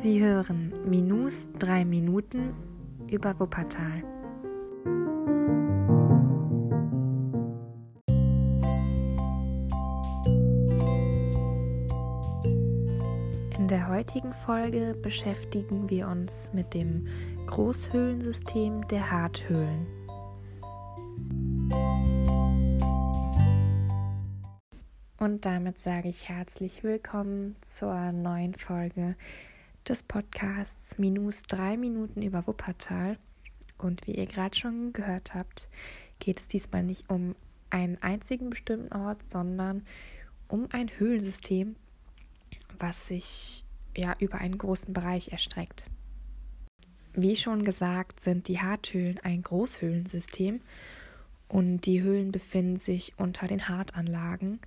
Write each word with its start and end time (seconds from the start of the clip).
Sie 0.00 0.22
hören 0.22 0.72
Minus 0.88 1.48
3 1.58 1.84
Minuten 1.84 2.54
über 3.10 3.36
Wuppertal. 3.40 4.04
In 13.58 13.66
der 13.66 13.88
heutigen 13.88 14.32
Folge 14.46 14.94
beschäftigen 15.02 15.90
wir 15.90 16.06
uns 16.06 16.52
mit 16.52 16.74
dem 16.74 17.08
Großhöhlensystem 17.48 18.86
der 18.86 19.10
Harthöhlen. 19.10 19.84
Und 25.18 25.44
damit 25.44 25.80
sage 25.80 26.08
ich 26.08 26.28
herzlich 26.28 26.84
willkommen 26.84 27.56
zur 27.62 28.12
neuen 28.12 28.54
Folge 28.54 29.16
des 29.88 30.02
Podcasts 30.02 30.98
Minus 30.98 31.42
drei 31.44 31.78
Minuten 31.78 32.20
über 32.20 32.46
Wuppertal. 32.46 33.16
Und 33.78 34.06
wie 34.06 34.12
ihr 34.12 34.26
gerade 34.26 34.56
schon 34.56 34.92
gehört 34.92 35.34
habt, 35.34 35.68
geht 36.18 36.40
es 36.40 36.48
diesmal 36.48 36.82
nicht 36.82 37.08
um 37.08 37.34
einen 37.70 37.96
einzigen 38.02 38.50
bestimmten 38.50 38.92
Ort, 38.92 39.30
sondern 39.30 39.86
um 40.48 40.68
ein 40.72 40.90
Höhlensystem, 40.98 41.76
was 42.78 43.06
sich 43.06 43.64
ja 43.96 44.14
über 44.18 44.38
einen 44.38 44.58
großen 44.58 44.92
Bereich 44.92 45.32
erstreckt. 45.32 45.88
Wie 47.14 47.36
schon 47.36 47.64
gesagt, 47.64 48.20
sind 48.20 48.48
die 48.48 48.60
Harthöhlen 48.60 49.18
ein 49.22 49.42
Großhöhlensystem 49.42 50.60
und 51.48 51.80
die 51.82 52.02
Höhlen 52.02 52.30
befinden 52.30 52.78
sich 52.78 53.14
unter 53.16 53.46
den 53.46 53.68
Hartanlagen. 53.68 54.60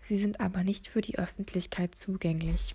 Sie 0.00 0.16
sind 0.16 0.40
aber 0.40 0.64
nicht 0.64 0.88
für 0.88 1.00
die 1.00 1.18
Öffentlichkeit 1.18 1.94
zugänglich. 1.94 2.74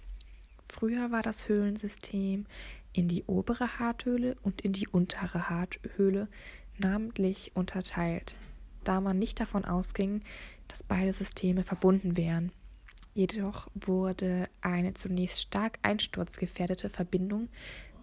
Früher 0.74 1.12
war 1.12 1.22
das 1.22 1.48
Höhlensystem 1.48 2.48
in 2.94 3.08
die 3.08 3.24
obere 3.28 3.78
Harthöhle 3.78 4.36
und 4.42 4.62
in 4.62 4.74
die 4.74 4.88
untere 4.88 5.48
Harthöhle 5.52 6.28
namentlich 6.80 7.52
unterteilt, 7.56 8.34
da 8.84 9.00
man 9.00 9.20
nicht 9.20 9.40
davon 9.40 9.66
ausging, 9.66 10.24
dass 10.68 10.82
beide 10.82 11.14
Systeme 11.14 11.64
verbunden 11.64 12.18
wären. 12.18 12.52
Jedoch 13.14 13.70
wurde 13.76 14.50
eine 14.62 14.96
zunächst 14.96 15.42
stark 15.42 15.78
einsturzgefährdete 15.84 16.90
Verbindung 16.90 17.50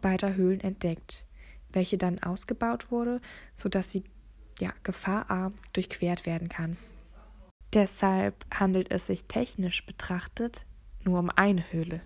beider 0.00 0.36
Höhlen 0.36 0.60
entdeckt, 0.60 1.26
welche 1.72 1.98
dann 1.98 2.20
ausgebaut 2.20 2.92
wurde, 2.92 3.20
sodass 3.56 3.90
sie 3.90 4.04
ja, 4.60 4.72
gefahrarm 4.84 5.54
durchquert 5.72 6.24
werden 6.24 6.48
kann. 6.48 6.76
Deshalb 7.74 8.46
handelt 8.54 8.92
es 8.92 9.06
sich 9.06 9.24
technisch 9.24 9.84
betrachtet 9.84 10.66
nur 11.04 11.18
um 11.18 11.30
eine 11.30 11.64
Höhle. 11.72 12.00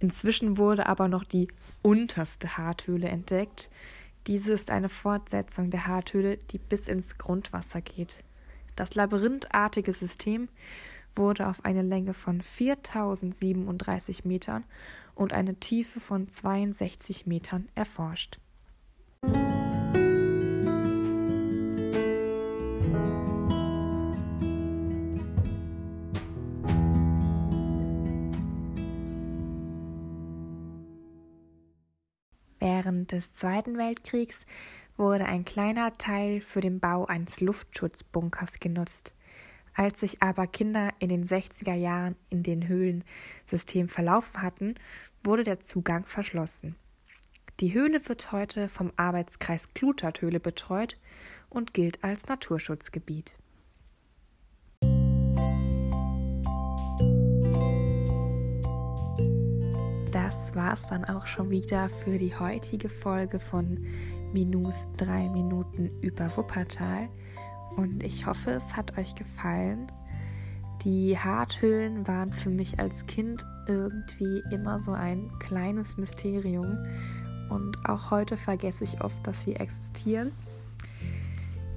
Inzwischen 0.00 0.56
wurde 0.56 0.86
aber 0.86 1.08
noch 1.08 1.24
die 1.24 1.48
unterste 1.82 2.56
Harthöhle 2.56 3.08
entdeckt. 3.08 3.70
Diese 4.26 4.52
ist 4.52 4.70
eine 4.70 4.88
Fortsetzung 4.88 5.70
der 5.70 5.86
Harthöhle, 5.86 6.38
die 6.38 6.58
bis 6.58 6.88
ins 6.88 7.18
Grundwasser 7.18 7.82
geht. 7.82 8.18
Das 8.76 8.94
labyrinthartige 8.94 9.92
System 9.92 10.48
wurde 11.14 11.48
auf 11.48 11.64
eine 11.64 11.82
Länge 11.82 12.14
von 12.14 12.40
4037 12.40 14.24
Metern 14.24 14.64
und 15.14 15.32
eine 15.34 15.56
Tiefe 15.56 16.00
von 16.00 16.28
62 16.28 17.26
Metern 17.26 17.68
erforscht. 17.74 18.38
Während 32.60 33.12
des 33.12 33.32
Zweiten 33.32 33.78
Weltkriegs 33.78 34.44
wurde 34.98 35.24
ein 35.24 35.46
kleiner 35.46 35.94
Teil 35.94 36.42
für 36.42 36.60
den 36.60 36.78
Bau 36.78 37.06
eines 37.06 37.40
Luftschutzbunkers 37.40 38.60
genutzt. 38.60 39.14
Als 39.74 40.00
sich 40.00 40.22
aber 40.22 40.46
Kinder 40.46 40.90
in 40.98 41.08
den 41.08 41.24
60er 41.24 41.74
Jahren 41.74 42.16
in 42.28 42.42
den 42.42 42.68
Höhlensystem 42.68 43.88
verlaufen 43.88 44.42
hatten, 44.42 44.74
wurde 45.24 45.42
der 45.42 45.60
Zugang 45.60 46.04
verschlossen. 46.04 46.76
Die 47.60 47.72
Höhle 47.72 48.06
wird 48.08 48.30
heute 48.30 48.68
vom 48.68 48.92
Arbeitskreis 48.96 49.72
Klutathöhle 49.72 50.38
betreut 50.38 50.98
und 51.48 51.72
gilt 51.72 52.04
als 52.04 52.26
Naturschutzgebiet. 52.26 53.36
War 60.54 60.74
es 60.74 60.86
dann 60.86 61.04
auch 61.04 61.26
schon 61.26 61.50
wieder 61.50 61.88
für 61.88 62.18
die 62.18 62.34
heutige 62.34 62.88
Folge 62.88 63.38
von 63.38 63.84
Minus 64.32 64.88
3 64.96 65.28
Minuten 65.30 65.90
über 66.00 66.34
Wuppertal. 66.36 67.08
Und 67.76 68.02
ich 68.02 68.26
hoffe, 68.26 68.50
es 68.50 68.76
hat 68.76 68.96
euch 68.98 69.14
gefallen. 69.14 69.90
Die 70.84 71.18
Harthöhlen 71.18 72.06
waren 72.06 72.32
für 72.32 72.50
mich 72.50 72.78
als 72.78 73.06
Kind 73.06 73.44
irgendwie 73.66 74.42
immer 74.50 74.80
so 74.80 74.92
ein 74.92 75.30
kleines 75.38 75.96
Mysterium. 75.96 76.78
Und 77.48 77.76
auch 77.88 78.10
heute 78.10 78.36
vergesse 78.36 78.84
ich 78.84 79.02
oft, 79.02 79.26
dass 79.26 79.44
sie 79.44 79.56
existieren. 79.56 80.32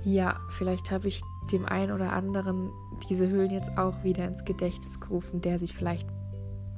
Ja, 0.03 0.39
vielleicht 0.49 0.91
habe 0.91 1.07
ich 1.07 1.21
dem 1.51 1.65
einen 1.65 1.91
oder 1.91 2.13
anderen 2.13 2.71
diese 3.09 3.27
Höhlen 3.27 3.51
jetzt 3.51 3.77
auch 3.77 4.03
wieder 4.03 4.27
ins 4.27 4.45
Gedächtnis 4.45 4.99
gerufen, 4.99 5.41
der 5.41 5.59
sich 5.59 5.73
vielleicht 5.73 6.07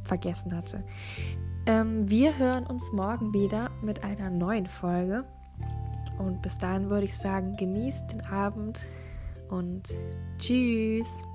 vergessen 0.03 0.55
hatte. 0.55 0.84
Ähm, 1.68 2.09
wir 2.09 2.38
hören 2.38 2.68
uns 2.68 2.92
morgen 2.92 3.34
wieder 3.34 3.72
mit 3.81 4.03
einer 4.03 4.30
neuen 4.30 4.68
Folge. 4.68 5.26
Und 6.20 6.42
bis 6.42 6.58
dahin 6.58 6.90
würde 6.90 7.06
ich 7.06 7.18
sagen, 7.18 7.58
genießt 7.58 8.12
den 8.12 8.22
Abend 8.26 8.88
und 9.50 9.90
tschüss. 10.38 11.26